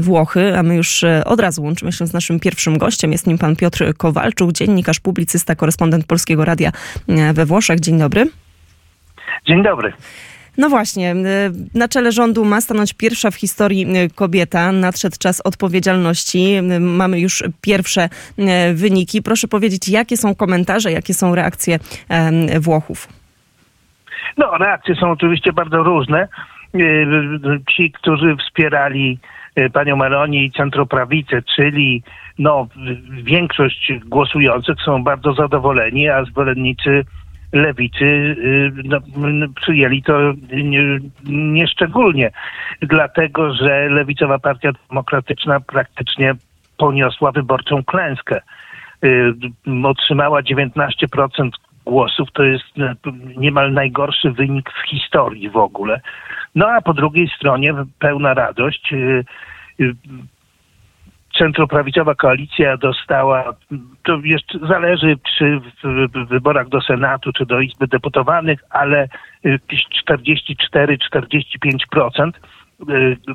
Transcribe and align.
Włochy, 0.00 0.58
a 0.58 0.62
my 0.62 0.76
już 0.76 1.04
od 1.24 1.40
razu 1.40 1.62
łączymy 1.62 1.92
się 1.92 2.06
z 2.06 2.12
naszym 2.12 2.40
pierwszym 2.40 2.78
gościem. 2.78 3.12
Jest 3.12 3.26
nim 3.26 3.38
pan 3.38 3.56
Piotr 3.56 3.94
Kowalczuk, 3.96 4.52
dziennikarz, 4.52 5.00
publicysta, 5.00 5.54
korespondent 5.54 6.06
Polskiego 6.06 6.44
Radia 6.44 6.72
we 7.34 7.46
Włoszech. 7.46 7.80
Dzień 7.80 7.98
dobry. 7.98 8.26
Dzień 9.46 9.62
dobry. 9.62 9.92
No 10.58 10.68
właśnie, 10.68 11.14
na 11.74 11.88
czele 11.88 12.12
rządu 12.12 12.44
ma 12.44 12.60
stanąć 12.60 12.92
pierwsza 12.92 13.30
w 13.30 13.34
historii 13.34 13.86
kobieta. 14.14 14.72
Nadszedł 14.72 15.16
czas 15.18 15.40
odpowiedzialności. 15.40 16.62
Mamy 16.80 17.20
już 17.20 17.44
pierwsze 17.60 18.08
wyniki. 18.74 19.22
Proszę 19.22 19.48
powiedzieć, 19.48 19.88
jakie 19.88 20.16
są 20.16 20.34
komentarze, 20.34 20.92
jakie 20.92 21.14
są 21.14 21.34
reakcje 21.34 21.78
Włochów? 22.60 23.08
No, 24.36 24.58
reakcje 24.58 24.94
są 24.94 25.10
oczywiście 25.10 25.52
bardzo 25.52 25.76
różne. 25.76 26.28
Ci, 27.76 27.92
którzy 27.92 28.36
wspierali 28.36 29.18
panią 29.72 29.96
Meloni 29.96 30.44
i 30.44 30.52
centroprawicę, 30.52 31.42
czyli 31.56 32.02
no, 32.38 32.68
większość 33.22 33.92
głosujących 34.06 34.76
są 34.84 35.04
bardzo 35.04 35.34
zadowoleni, 35.34 36.08
a 36.08 36.24
zwolennicy 36.24 37.04
lewicy 37.52 38.04
y, 38.04 38.72
no, 38.84 38.98
przyjęli 39.56 40.02
to 40.02 40.32
nieszczególnie, 41.30 42.30
nie 42.82 42.88
dlatego 42.88 43.54
że 43.54 43.88
lewicowa 43.88 44.38
partia 44.38 44.70
demokratyczna 44.90 45.60
praktycznie 45.60 46.34
poniosła 46.76 47.32
wyborczą 47.32 47.84
klęskę. 47.84 48.40
Y, 49.04 49.34
otrzymała 49.84 50.42
19% 50.42 51.50
głosów, 51.84 52.28
to 52.32 52.42
jest 52.42 52.64
niemal 53.36 53.72
najgorszy 53.72 54.30
wynik 54.30 54.70
w 54.70 54.88
historii 54.88 55.50
w 55.50 55.56
ogóle. 55.56 56.00
No 56.54 56.68
a 56.68 56.80
po 56.80 56.94
drugiej 56.94 57.28
stronie 57.36 57.74
pełna 57.98 58.34
radość 58.34 58.92
y, 58.92 59.24
centroprawicowa 61.38 62.14
koalicja 62.14 62.76
dostała, 62.76 63.54
to 64.02 64.20
jeszcze 64.24 64.58
zależy 64.58 65.16
czy 65.38 65.60
w 66.14 66.26
wyborach 66.28 66.68
do 66.68 66.80
Senatu, 66.80 67.32
czy 67.32 67.46
do 67.46 67.60
Izby 67.60 67.86
Deputowanych, 67.86 68.64
ale 68.70 69.08
44-45% 69.44 72.28
y, 72.28 72.32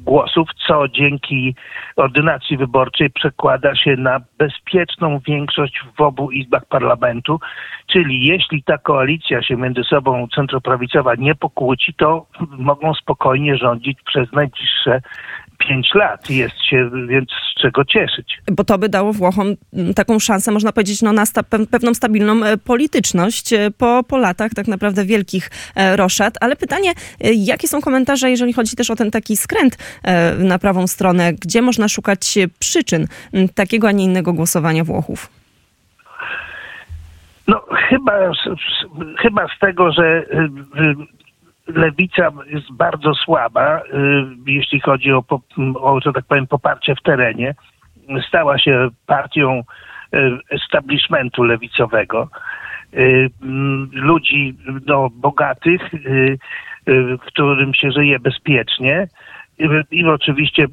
głosów, 0.01 0.49
co 0.67 0.87
dzięki 0.87 1.55
ordynacji 1.95 2.57
wyborczej 2.57 3.09
przekłada 3.09 3.75
się 3.75 3.95
na 3.95 4.21
bezpieczną 4.37 5.19
większość 5.27 5.83
w 5.97 6.01
obu 6.01 6.31
izbach 6.31 6.65
parlamentu. 6.65 7.39
Czyli 7.87 8.27
jeśli 8.27 8.63
ta 8.63 8.77
koalicja 8.77 9.41
się 9.41 9.55
między 9.55 9.83
sobą 9.83 10.27
centroprawicowa 10.35 11.15
nie 11.15 11.35
pokłóci, 11.35 11.93
to 11.93 12.25
mogą 12.57 12.93
spokojnie 12.93 13.57
rządzić 13.57 13.97
przez 14.05 14.31
najbliższe 14.31 15.01
pięć 15.67 15.89
lat. 15.95 16.29
Jest 16.29 16.65
się 16.69 16.89
więc 17.07 17.29
z 17.29 17.61
czego 17.61 17.85
cieszyć. 17.85 18.41
Bo 18.52 18.63
to 18.63 18.77
by 18.77 18.89
dało 18.89 19.13
Włochom 19.13 19.55
taką 19.95 20.19
szansę, 20.19 20.52
można 20.52 20.71
powiedzieć, 20.71 21.02
no, 21.02 21.13
na 21.13 21.25
sta 21.25 21.43
pewną 21.71 21.93
stabilną 21.93 22.43
e, 22.43 22.57
polityczność 22.57 23.53
e, 23.53 23.71
po, 23.77 24.03
po 24.03 24.17
latach 24.17 24.52
tak 24.53 24.67
naprawdę 24.67 25.05
wielkich 25.05 25.49
e, 25.75 25.95
roszad. 25.95 26.33
Ale 26.41 26.55
pytanie, 26.55 26.93
jakie 27.35 27.67
są 27.67 27.81
komentarze, 27.81 28.30
jeżeli 28.30 28.53
chodzi 28.53 28.75
też 28.75 28.89
o 28.89 28.95
ten 28.95 29.11
taki 29.11 29.37
skręt 29.37 29.77
na 30.39 30.59
prawą 30.59 30.87
stronę? 30.87 31.33
Gdzie 31.33 31.61
można 31.61 31.87
szukać 31.87 32.37
przyczyn 32.59 33.07
takiego, 33.55 33.87
a 33.87 33.91
nie 33.91 34.03
innego 34.03 34.33
głosowania 34.33 34.83
Włochów? 34.83 35.30
No 37.47 37.65
chyba, 37.89 38.31
chyba 39.21 39.47
z 39.55 39.59
tego, 39.59 39.91
że 39.91 40.25
lewica 41.75 42.31
jest 42.47 42.73
bardzo 42.73 43.13
słaba, 43.13 43.79
y, 43.79 43.83
jeśli 44.47 44.79
chodzi 44.79 45.11
o, 45.11 45.23
o, 45.75 45.99
że 46.01 46.13
tak 46.13 46.25
powiem, 46.25 46.47
poparcie 46.47 46.95
w 46.95 47.01
terenie. 47.01 47.55
Stała 48.27 48.57
się 48.59 48.89
partią 49.05 49.63
y, 50.15 50.37
establishmentu 50.49 51.43
lewicowego. 51.43 52.29
Y, 52.93 53.29
ludzi 53.91 54.57
no, 54.85 55.09
bogatych, 55.09 55.81
którym 57.25 57.73
się 57.73 57.91
żyje 57.91 58.19
bezpiecznie 58.19 59.08
i 59.91 60.05
oczywiście 60.05 60.65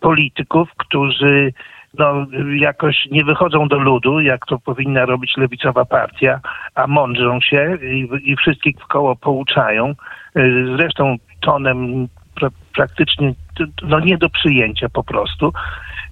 polityków, 0.00 0.68
którzy 0.76 1.52
no, 1.98 2.26
jakoś 2.56 3.06
nie 3.10 3.24
wychodzą 3.24 3.68
do 3.68 3.78
ludu, 3.78 4.20
jak 4.20 4.46
to 4.46 4.58
powinna 4.58 5.06
robić 5.06 5.36
lewicowa 5.36 5.84
partia, 5.84 6.40
a 6.74 6.86
mądrzą 6.86 7.40
się 7.40 7.78
i, 7.82 8.08
i 8.24 8.36
wszystkich 8.36 8.76
w 8.76 8.86
koło 8.86 9.16
pouczają. 9.16 9.94
Y, 10.36 10.76
zresztą 10.76 11.16
tonem 11.40 12.08
pra, 12.34 12.48
praktycznie 12.74 13.34
no, 13.82 14.00
nie 14.00 14.18
do 14.18 14.30
przyjęcia 14.30 14.88
po 14.88 15.04
prostu. 15.04 15.52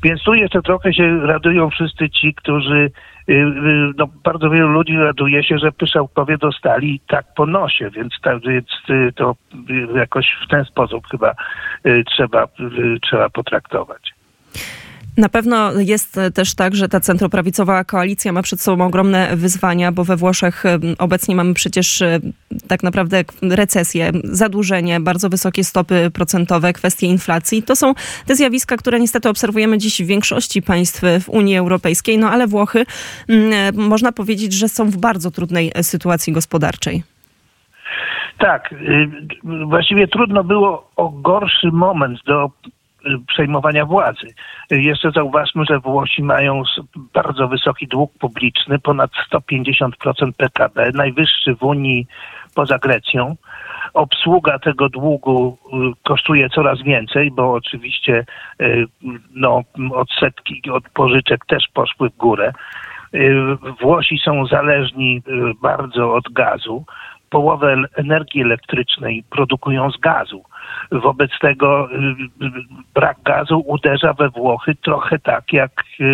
Więc 0.02 0.22
tu 0.22 0.34
jeszcze 0.34 0.62
trochę 0.62 0.94
się 0.94 1.20
radują 1.26 1.70
wszyscy 1.70 2.10
ci, 2.10 2.34
którzy 2.34 2.90
y, 3.28 3.32
y, 3.32 3.92
no, 3.96 4.08
bardzo 4.24 4.50
wielu 4.50 4.68
ludzi 4.68 4.96
raduje 4.96 5.44
się, 5.44 5.58
że 5.58 5.72
Pyszałkowie 5.72 6.38
dostali 6.38 7.00
tak 7.08 7.26
po 7.36 7.46
nosie, 7.46 7.90
więc, 7.90 8.14
więc 8.46 8.66
to 9.16 9.34
jakoś 9.94 10.26
w 10.46 10.48
ten 10.48 10.64
sposób 10.64 11.06
chyba 11.10 11.34
trzeba, 12.06 12.46
trzeba 13.02 13.30
potraktować. 13.30 14.19
Na 15.20 15.28
pewno 15.28 15.72
jest 15.72 16.20
też 16.34 16.54
tak, 16.54 16.74
że 16.74 16.88
ta 16.88 17.00
centroprawicowa 17.00 17.84
koalicja 17.84 18.32
ma 18.32 18.42
przed 18.42 18.60
sobą 18.60 18.84
ogromne 18.84 19.36
wyzwania, 19.36 19.92
bo 19.92 20.04
we 20.04 20.16
Włoszech 20.16 20.64
obecnie 20.98 21.34
mamy 21.34 21.54
przecież 21.54 22.02
e, 22.02 22.18
tak 22.68 22.82
naprawdę 22.82 23.24
recesję, 23.42 24.12
zadłużenie, 24.24 25.00
bardzo 25.00 25.28
wysokie 25.28 25.64
stopy 25.64 26.10
procentowe, 26.14 26.72
kwestie 26.72 27.06
inflacji. 27.06 27.62
To 27.62 27.76
są 27.76 27.94
te 28.26 28.36
zjawiska, 28.36 28.76
które 28.76 29.00
niestety 29.00 29.28
obserwujemy 29.28 29.78
dziś 29.78 30.02
w 30.02 30.06
większości 30.06 30.62
państw 30.62 31.02
w 31.24 31.28
Unii 31.28 31.56
Europejskiej, 31.56 32.18
no 32.18 32.30
ale 32.30 32.46
Włochy 32.46 32.86
e, 33.28 33.72
można 33.72 34.12
powiedzieć, 34.12 34.52
że 34.52 34.68
są 34.68 34.90
w 34.90 34.96
bardzo 34.96 35.30
trudnej 35.30 35.72
sytuacji 35.82 36.32
gospodarczej. 36.32 37.02
Tak, 38.38 38.72
y, 38.72 39.08
właściwie 39.66 40.08
trudno 40.08 40.44
było 40.44 40.90
o 40.96 41.08
gorszy 41.08 41.68
moment 41.72 42.18
do 42.26 42.50
przejmowania 43.26 43.86
władzy. 43.86 44.26
Jeszcze 44.70 45.10
zauważmy, 45.10 45.64
że 45.64 45.78
Włosi 45.78 46.22
mają 46.22 46.62
bardzo 47.14 47.48
wysoki 47.48 47.86
dług 47.86 48.18
publiczny, 48.18 48.78
ponad 48.78 49.10
150% 49.32 49.90
PKB, 50.36 50.90
najwyższy 50.94 51.54
w 51.54 51.62
Unii 51.62 52.06
poza 52.54 52.78
Grecją. 52.78 53.36
Obsługa 53.94 54.58
tego 54.58 54.88
długu 54.88 55.58
y, 55.66 55.76
kosztuje 56.04 56.48
coraz 56.48 56.82
więcej, 56.82 57.30
bo 57.30 57.52
oczywiście 57.52 58.24
y, 58.62 58.84
no, 59.34 59.62
odsetki 59.94 60.70
od 60.70 60.88
pożyczek 60.88 61.46
też 61.46 61.64
poszły 61.74 62.10
w 62.10 62.16
górę. 62.16 62.52
Y, 63.14 63.56
Włosi 63.80 64.18
są 64.24 64.46
zależni 64.46 65.22
bardzo 65.62 66.14
od 66.14 66.32
gazu. 66.32 66.84
Połowę 67.30 67.76
energii 67.96 68.42
elektrycznej 68.42 69.24
produkują 69.30 69.90
z 69.90 69.96
gazu. 69.96 70.42
Wobec 70.92 71.30
tego 71.40 71.88
y, 71.92 71.96
y, 71.96 72.50
brak 72.94 73.22
gazu 73.22 73.62
uderza 73.66 74.12
we 74.12 74.28
Włochy 74.28 74.74
trochę 74.74 75.18
tak 75.18 75.52
jak, 75.52 75.70
y, 76.00 76.04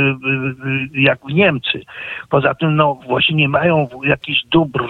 jak 0.94 1.18
w 1.20 1.32
Niemcy. 1.32 1.82
Poza 2.28 2.54
tym 2.54 2.76
no, 2.76 2.94
Włosi 2.94 3.34
nie 3.34 3.48
mają 3.48 3.88
jakichś 4.04 4.44
dóbr 4.44 4.84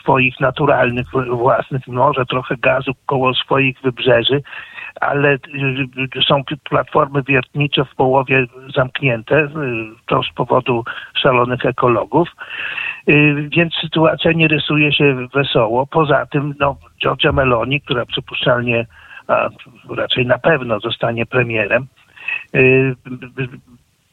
swoich 0.00 0.40
naturalnych, 0.40 1.06
własnych, 1.30 1.86
może 1.86 2.26
trochę 2.26 2.56
gazu 2.56 2.92
koło 3.06 3.34
swoich 3.34 3.80
wybrzeży, 3.80 4.42
ale 5.00 5.38
są 6.28 6.42
platformy 6.64 7.22
wiertnicze 7.22 7.84
w 7.84 7.94
połowie 7.94 8.46
zamknięte, 8.74 9.48
to 10.06 10.22
z 10.22 10.34
powodu 10.34 10.84
szalonych 11.14 11.66
ekologów, 11.66 12.28
więc 13.56 13.74
sytuacja 13.80 14.32
nie 14.32 14.48
rysuje 14.48 14.92
się 14.92 15.28
wesoło. 15.34 15.86
Poza 15.86 16.26
tym 16.26 16.54
no, 16.60 16.76
Giorgia 17.02 17.32
Meloni, 17.32 17.80
która 17.80 18.06
przypuszczalnie 18.06 18.86
a 19.26 19.48
raczej 19.90 20.26
na 20.26 20.38
pewno 20.38 20.80
zostanie 20.80 21.26
premierem, 21.26 21.86
y, 22.54 22.94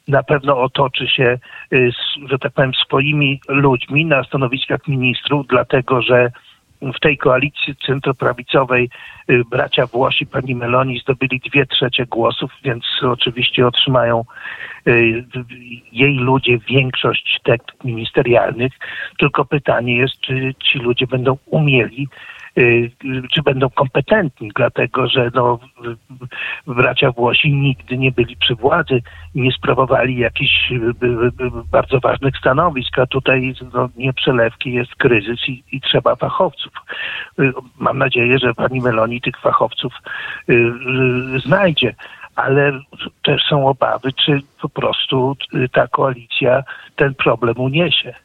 na 0.08 0.24
pewno 0.24 0.62
otoczy 0.62 1.08
się, 1.08 1.40
y, 1.74 1.92
że 2.30 2.40
tak 2.40 2.54
powiem, 2.54 2.74
swoimi 2.74 3.42
ludźmi 3.48 4.06
na 4.06 4.24
stanowiskach 4.24 4.88
ministrów, 4.88 5.48
dlatego 5.48 6.02
że 6.02 6.32
w 6.82 7.00
tej 7.00 7.18
koalicji 7.18 7.76
centroprawicowej 7.88 8.90
y, 9.30 9.44
bracia 9.52 9.86
Włosi, 9.86 10.26
pani 10.26 10.56
Meloni 10.56 11.00
zdobyli 11.00 11.40
dwie 11.40 11.66
trzecie 11.66 12.06
głosów, 12.06 12.52
więc 12.64 12.86
oczywiście 13.02 13.68
otrzymają 13.68 14.26
jej 15.92 16.16
ludzie 16.16 16.58
większość 16.58 17.40
tek 17.44 17.62
ministerialnych. 17.84 18.74
Tylko 19.18 19.46
pytanie 19.46 19.98
jest, 19.98 20.20
czy 20.20 20.54
ci 20.60 20.80
ludzie 20.80 21.08
będą 21.08 21.38
umieli 21.46 22.08
Y, 22.08 22.39
czy 23.34 23.42
będą 23.46 23.70
kompetentni, 23.70 24.52
dlatego 24.56 25.08
że 25.08 25.32
no, 25.34 25.60
bracia 26.68 27.12
Włosi 27.12 27.54
nigdy 27.54 27.98
nie 27.98 28.12
byli 28.12 28.38
przy 28.38 28.56
władzy 28.56 29.02
nie 29.36 29.52
sprawowali 29.52 30.18
jakichś 30.18 30.72
y, 30.72 30.76
y, 30.76 31.32
bardzo 31.72 32.00
ważnych 32.00 32.38
stanowisk, 32.38 33.00
a 33.00 33.06
tutaj 33.06 33.54
no, 33.74 33.90
nie 33.98 34.14
przelewki, 34.14 34.74
jest 34.74 34.96
kryzys 34.96 35.50
i, 35.50 35.64
i 35.72 35.82
trzeba 35.82 36.16
fachowców. 36.16 36.74
Mam 37.80 37.98
nadzieję, 37.98 38.40
że 38.40 38.54
pani 38.54 38.82
Meloni 38.82 39.22
tych 39.22 39.40
fachowców 39.40 39.94
znajdzie 41.46 41.96
ale 42.36 42.80
też 43.24 43.42
są 43.50 43.68
obawy, 43.68 44.14
czy 44.14 44.42
po 44.62 44.70
prostu 44.70 45.36
ta 45.72 45.88
koalicja 45.88 46.64
ten 46.96 47.16
problem 47.16 47.58
uniesie. 47.58 48.16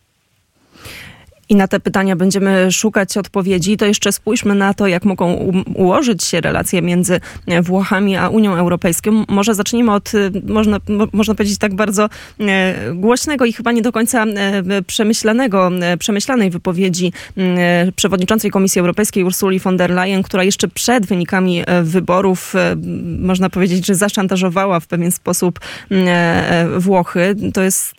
I 1.48 1.54
na 1.54 1.68
te 1.68 1.80
pytania 1.80 2.16
będziemy 2.16 2.72
szukać 2.72 3.16
odpowiedzi. 3.16 3.76
To 3.76 3.86
jeszcze 3.86 4.12
spójrzmy 4.12 4.54
na 4.54 4.74
to, 4.74 4.86
jak 4.86 5.04
mogą 5.04 5.52
ułożyć 5.74 6.24
się 6.24 6.40
relacje 6.40 6.82
między 6.82 7.20
Włochami 7.62 8.16
a 8.16 8.28
Unią 8.28 8.56
Europejską. 8.56 9.24
Może 9.28 9.54
zacznijmy 9.54 9.92
od, 9.92 10.14
y, 10.14 10.30
można, 10.46 10.80
można 11.12 11.34
powiedzieć, 11.34 11.58
tak 11.58 11.74
bardzo 11.74 12.08
e, 12.40 12.74
głośnego 12.94 13.44
i 13.44 13.52
chyba 13.52 13.72
nie 13.72 13.82
do 13.82 13.92
końca 13.92 14.24
e, 14.24 14.82
przemyślanego, 14.82 15.70
e, 15.82 15.96
przemyślanej 15.96 16.50
wypowiedzi 16.50 17.12
przewodniczącej 17.96 18.50
Komisji 18.50 18.80
Europejskiej 18.80 19.24
Ursuli 19.24 19.58
von 19.58 19.76
der 19.76 19.90
Leyen, 19.90 20.22
która 20.22 20.44
jeszcze 20.44 20.68
przed 20.68 21.06
wynikami 21.06 21.64
wyborów, 21.82 22.54
można 23.18 23.50
powiedzieć, 23.50 23.86
że 23.86 23.94
zaszantażowała 23.94 24.80
w 24.80 24.86
pewien 24.86 25.12
sposób 25.12 25.60
Włochy. 26.78 27.36
To 27.54 27.62
jest 27.62 27.94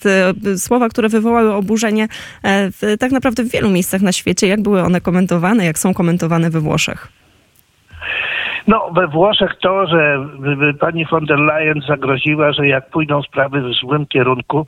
słowa, 0.58 0.90
które 0.90 1.10
wywołały 1.10 1.54
oburzenie 1.54 2.08
tak 3.00 3.12
naprawdę 3.12 3.35
naprawdę 3.36 3.44
w 3.44 3.52
wielu 3.52 3.70
miejscach 3.70 4.02
na 4.02 4.12
świecie. 4.12 4.48
Jak 4.48 4.62
były 4.62 4.82
one 4.82 5.02
komentowane, 5.02 5.66
jak 5.66 5.78
są 5.78 5.94
komentowane 5.94 6.50
we 6.50 6.60
Włoszech? 6.60 7.08
No, 8.68 8.92
we 8.96 9.08
Włoszech 9.08 9.52
to, 9.62 9.88
że 9.88 10.28
pani 10.80 11.06
von 11.06 11.26
der 11.26 11.40
Leyen 11.40 11.82
zagroziła, 11.88 12.54
że 12.54 12.68
jak 12.68 12.90
pójdą 12.90 13.22
sprawy 13.22 13.62
w 13.62 13.74
złym 13.74 14.06
kierunku, 14.06 14.66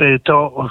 y, 0.00 0.20
to 0.24 0.66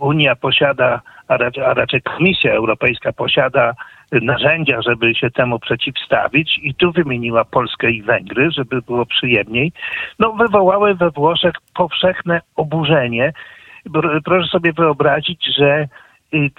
Unia 0.00 0.36
posiada, 0.36 1.00
a 1.28 1.36
raczej 1.74 2.02
Komisja 2.02 2.52
Europejska 2.52 3.12
posiada 3.12 3.74
narzędzia, 4.12 4.82
żeby 4.82 5.14
się 5.14 5.30
temu 5.30 5.58
przeciwstawić 5.58 6.58
i 6.62 6.74
tu 6.74 6.92
wymieniła 6.92 7.44
Polskę 7.44 7.90
i 7.90 8.02
Węgry, 8.02 8.50
żeby 8.50 8.82
było 8.82 9.06
przyjemniej, 9.06 9.72
no 10.18 10.32
wywołały 10.32 10.94
we 10.94 11.10
Włoszech 11.10 11.54
powszechne 11.74 12.40
oburzenie. 12.56 13.32
Proszę 14.24 14.48
sobie 14.48 14.72
wyobrazić, 14.72 15.46
że 15.58 15.88
y, 16.34 16.50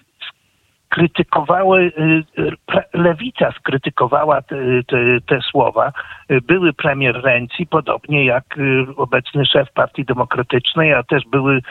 krytykowały, 0.94 1.92
y, 2.38 2.52
lewica 2.94 3.52
skrytykowała 3.52 4.42
te, 4.42 4.56
te, 4.88 4.98
te, 5.26 5.42
słowa. 5.42 5.92
Były 6.48 6.74
premier 6.74 7.22
Renzi, 7.24 7.68
podobnie 7.68 8.26
jak 8.26 8.58
y, 8.58 8.86
obecny 8.96 9.46
szef 9.46 9.72
Partii 9.74 10.06
Demokratycznej, 10.06 10.94
a 10.94 11.04
też 11.04 11.24
były 11.32 11.56
Y, 11.56 11.62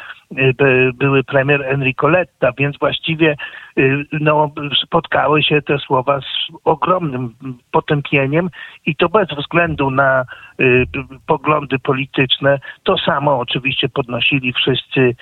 były 0.94 1.25
premier 1.25 1.62
Enrico 1.62 2.08
Letta, 2.08 2.52
więc 2.58 2.79
właściwie 2.79 3.37
y, 3.79 4.05
no, 4.20 4.50
spotkały 4.84 5.43
się 5.43 5.62
te 5.62 5.79
słowa 5.79 6.20
z 6.20 6.52
ogromnym 6.64 7.34
potępieniem 7.70 8.50
i 8.87 8.96
to 8.96 9.08
bez 9.08 9.29
względu 9.29 9.90
na 9.90 10.25
y, 10.61 10.87
poglądy 11.26 11.79
polityczne. 11.79 12.58
To 12.82 12.99
samo 12.99 13.38
oczywiście 13.38 13.88
podnosili 13.88 14.52
wszyscy 14.52 15.14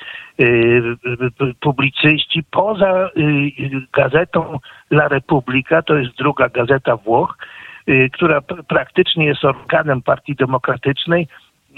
publicyści 1.60 2.42
poza 2.50 3.10
gazetą 3.92 4.58
La 4.90 5.08
Repubblica, 5.08 5.82
to 5.82 5.94
jest 5.94 6.16
druga 6.16 6.48
gazeta 6.48 6.96
Włoch, 6.96 7.38
która 8.12 8.40
praktycznie 8.68 9.26
jest 9.26 9.44
organem 9.44 10.02
Partii 10.02 10.34
Demokratycznej 10.34 11.28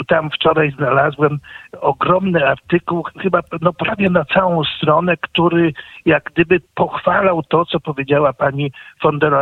tam 0.04 0.31
wczoraj 0.31 0.70
znalazłem 0.70 1.38
ogromny 1.81 2.49
artykuł, 2.49 3.02
chyba 3.22 3.40
no 3.60 3.72
prawie 3.72 4.10
na 4.10 4.25
całą 4.25 4.64
stronę, 4.64 5.16
który 5.16 5.72
jak 6.06 6.25
gdyby 6.25 6.60
pochwalał 6.75 7.43
to, 7.43 7.64
co 7.64 7.81
powiedziała 7.81 8.32
pani 8.32 8.72
von 9.02 9.19
der, 9.19 9.32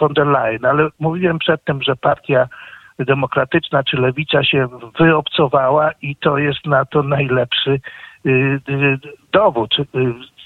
von 0.00 0.12
der 0.12 0.26
Leyen. 0.26 0.64
Ale 0.64 0.88
mówiłem 0.98 1.38
przedtem, 1.38 1.82
że 1.82 1.96
partia 1.96 2.48
demokratyczna 2.98 3.84
czy 3.84 3.96
lewica 3.96 4.44
się 4.44 4.68
wyobcowała 4.98 5.90
i 6.02 6.16
to 6.16 6.38
jest 6.38 6.66
na 6.66 6.84
to 6.84 7.02
najlepszy 7.02 7.80
y, 8.26 8.30
y, 8.68 8.98
dowód 9.32 9.76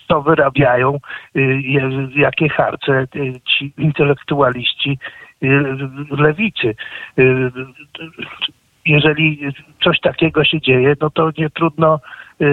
co 0.08 0.22
wyrabiają, 0.22 0.98
y, 1.36 1.62
jakie 2.16 2.48
harce 2.48 3.06
ci 3.44 3.72
intelektualiści 3.78 4.98
lewicy 6.10 6.74
jeżeli 8.86 9.40
coś 9.84 10.00
takiego 10.00 10.44
się 10.44 10.60
dzieje, 10.60 10.94
no 11.00 11.10
to 11.10 11.30
nie 11.38 11.50
trudno 11.50 12.00
y, 12.42 12.46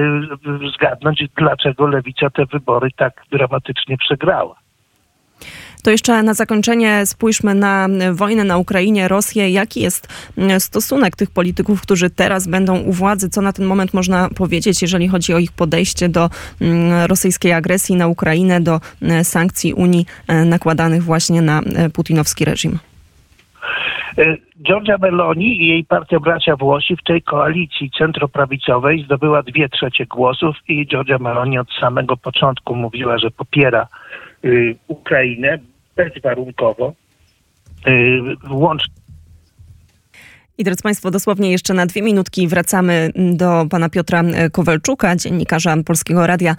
zgadnąć, 0.76 1.24
dlaczego 1.38 1.88
lewica 1.88 2.30
te 2.30 2.46
wybory 2.46 2.90
tak 2.98 3.24
dramatycznie 3.32 3.98
przegrała. 3.98 4.56
To 5.84 5.92
jeszcze 5.92 6.24
na 6.24 6.34
zakończenie 6.34 7.06
spójrzmy 7.06 7.56
na 7.56 7.88
wojnę 8.12 8.44
na 8.44 8.58
Ukrainie, 8.58 9.08
Rosję. 9.08 9.50
Jaki 9.50 9.82
jest 9.82 10.08
mm, 10.38 10.60
stosunek 10.60 11.16
tych 11.16 11.32
polityków, 11.32 11.82
którzy 11.82 12.10
teraz 12.10 12.48
będą 12.48 12.80
u 12.80 12.92
władzy? 12.92 13.30
Co 13.30 13.42
na 13.42 13.54
ten 13.54 13.66
moment 13.66 13.94
można 13.94 14.30
powiedzieć, 14.30 14.82
jeżeli 14.82 15.08
chodzi 15.08 15.34
o 15.34 15.40
ich 15.40 15.52
podejście 15.52 16.10
do 16.10 16.30
mm, 16.62 17.06
rosyjskiej 17.06 17.54
agresji 17.54 17.96
na 17.96 18.08
Ukrainę, 18.08 18.62
do 18.62 18.80
mm, 19.02 19.24
sankcji 19.24 19.74
Unii 19.74 20.06
nakładanych 20.46 21.04
właśnie 21.04 21.42
na 21.42 21.62
putinowski 21.94 22.46
reżim? 22.46 22.80
E, 24.18 24.38
Giorgia 24.62 24.98
Meloni 24.98 25.64
i 25.64 25.68
jej 25.68 25.86
partia 25.86 26.20
Bracia 26.20 26.56
Włosi 26.56 26.96
w 26.96 27.04
tej 27.04 27.22
koalicji 27.22 27.92
centroprawicowej 27.98 29.04
zdobyła 29.04 29.44
dwie 29.44 29.70
trzecie 29.70 30.06
głosów 30.06 30.56
i 30.68 30.88
Giorgia 30.88 31.18
Meloni 31.18 31.60
od 31.60 31.72
samego 31.80 32.18
początku 32.18 32.76
mówiła, 32.76 33.18
że 33.18 33.32
popiera 33.32 33.88
y, 34.46 34.76
Ukrainę 34.88 35.60
bezwarunkowo, 35.96 36.94
y, 37.88 38.22
łącznie 38.50 39.01
i 40.62 40.64
drodzy 40.64 40.84
Państwo, 40.84 41.12
dosłownie 41.12 41.52
jeszcze 41.52 41.74
na 41.74 41.86
dwie 41.86 42.02
minutki 42.02 42.48
wracamy 42.48 43.12
do 43.16 43.66
pana 43.70 43.90
Piotra 43.90 44.24
Kowalczuka, 44.52 45.16
dziennikarza 45.16 45.76
Polskiego 45.86 46.28
Radia 46.28 46.56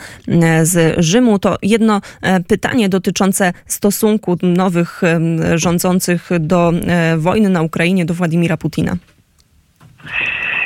z 0.63 1.01
Rzymu. 1.05 1.39
To 1.39 1.57
jedno 1.63 2.01
e, 2.23 2.41
pytanie 2.41 2.89
dotyczące 2.89 3.53
stosunku 3.67 4.37
nowych 4.43 5.03
rządzących 5.55 6.31
do 6.41 6.73
e, 6.87 7.17
wojny 7.17 7.49
na 7.49 7.63
Ukrainie, 7.63 8.05
do 8.05 8.15
Władimira 8.15 8.57
Putina. 8.57 8.97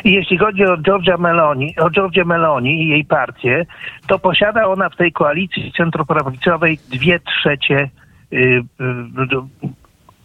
Jeśli 0.04 0.38
chodzi 0.38 0.64
o 0.64 0.76
Georgia 0.76 1.16
Meloni, 1.16 1.74
o 1.78 1.90
Georgia 1.90 2.24
Meloni 2.24 2.82
i 2.82 2.88
jej 2.88 3.04
partię, 3.04 3.66
to 4.06 4.18
posiada 4.18 4.66
ona 4.66 4.88
w 4.88 4.96
tej 4.96 5.12
koalicji 5.12 5.72
centroprawicowej 5.76 6.78
dwie 6.90 7.20
trzecie 7.20 7.88
y, 8.32 8.36
y, 8.36 8.62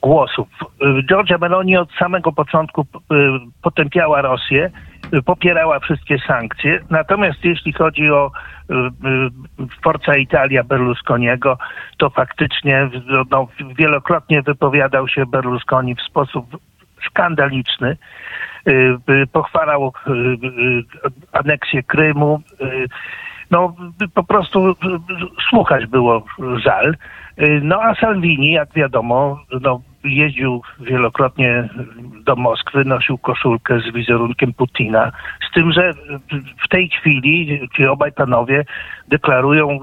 głosów. 0.01 0.47
Georgia 1.09 1.37
Meloni 1.37 1.77
od 1.77 1.91
samego 1.91 2.31
początku 2.31 2.81
y, 2.81 2.85
potępiała 3.61 4.21
Rosję, 4.21 4.71
y, 5.13 5.21
popierała 5.21 5.79
wszystkie 5.79 6.19
sankcje. 6.19 6.79
Natomiast 6.89 7.43
jeśli 7.43 7.73
chodzi 7.73 8.11
o 8.11 8.31
y, 8.69 8.73
Forza 9.83 10.15
Italia 10.15 10.63
Berlusconiego, 10.63 11.57
to 11.97 12.09
faktycznie 12.09 12.89
no, 13.31 13.47
wielokrotnie 13.77 14.41
wypowiadał 14.41 15.07
się 15.07 15.25
Berlusconi 15.25 15.95
w 15.95 16.01
sposób 16.01 16.57
skandaliczny. 17.09 17.97
Pochwalał 19.31 19.93
aneksję 21.31 21.83
Krymu. 21.83 22.41
No, 23.51 23.75
po 24.13 24.23
prostu 24.23 24.75
słuchać 25.49 25.85
było 25.85 26.25
żal. 26.57 26.95
No 27.61 27.81
a 27.81 27.95
Salvini, 27.95 28.51
jak 28.51 28.73
wiadomo, 28.73 29.39
no, 29.61 29.81
jeździł 30.03 30.61
wielokrotnie 30.79 31.69
do 32.23 32.35
Moskwy, 32.35 32.85
nosił 32.85 33.17
koszulkę 33.17 33.79
z 33.79 33.93
wizerunkiem 33.93 34.53
Putina. 34.53 35.11
Z 35.49 35.53
tym, 35.53 35.71
że 35.71 35.93
w 36.65 36.67
tej 36.69 36.89
chwili 36.89 37.59
ci 37.75 37.87
obaj 37.87 38.11
panowie 38.11 38.65
deklarują 39.07 39.79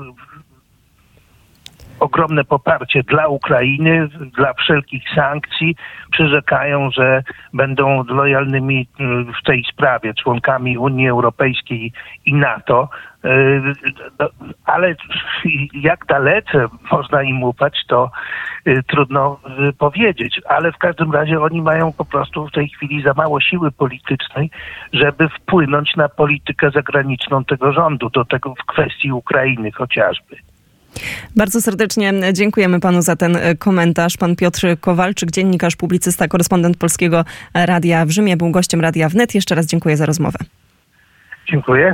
ogromne 2.00 2.45
poparcie 2.45 3.02
dla 3.02 3.28
Ukrainy, 3.28 4.09
dla 4.37 4.55
wszelkich 4.55 5.02
sankcji. 5.14 5.76
Przyrzekają, 6.11 6.90
że 6.90 7.23
będą 7.55 8.05
lojalnymi 8.05 8.88
w 9.40 9.47
tej 9.47 9.64
sprawie 9.73 10.14
członkami 10.14 10.78
Unii 10.78 11.09
Europejskiej 11.09 11.93
i 12.26 12.35
NATO. 12.35 12.88
E, 13.25 13.28
no, 14.19 14.28
ale 14.64 14.95
jak 15.73 16.07
dalece 16.07 16.67
można 16.93 17.23
im 17.23 17.43
ufać, 17.43 17.85
to 17.87 18.11
e, 18.64 18.83
trudno 18.83 19.40
powiedzieć. 19.78 20.40
Ale 20.49 20.73
w 20.73 20.78
każdym 20.78 21.12
razie 21.12 21.40
oni 21.40 21.62
mają 21.62 21.93
po 21.93 22.05
prostu 22.05 22.47
w 22.47 22.52
tej 22.52 22.69
chwili 22.69 23.02
za 23.02 23.12
mało 23.17 23.40
siły 23.40 23.71
politycznej, 23.71 24.50
żeby 24.93 25.28
wpłynąć 25.28 25.97
na 25.97 26.09
politykę 26.09 26.71
zagraniczną 26.71 27.45
tego 27.45 27.73
rządu, 27.73 28.11
do 28.11 28.25
tego 28.25 28.55
w 28.55 28.67
kwestii 28.67 29.12
Ukrainy 29.12 29.73
chociażby. 29.73 30.48
Bardzo 31.37 31.61
serdecznie 31.61 32.12
dziękujemy 32.33 32.81
panu 32.81 33.02
za 33.02 33.17
ten 33.17 33.38
komentarz. 33.59 34.17
Pan 34.17 34.37
Piotr 34.37 34.67
Kowalczyk, 34.81 35.31
dziennikarz, 35.31 35.76
publicysta, 35.76 36.28
korespondent 36.28 36.76
Polskiego 36.76 37.25
Radia 37.55 38.07
w 38.07 38.11
Rzymie, 38.11 38.37
był 38.37 38.50
gościem 38.50 38.81
Radia 38.81 39.09
Wnet. 39.09 39.35
Jeszcze 39.35 39.55
raz 39.55 39.67
dziękuję 39.67 39.97
za 39.97 40.07
rozmowę. 40.07 40.38
Dziękuję. 41.50 41.87